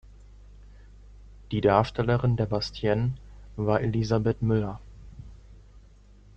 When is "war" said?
3.55-3.81